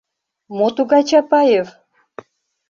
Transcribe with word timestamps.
Мо 0.57 0.67
тугай 0.75 1.03
Чапаев? 1.09 1.67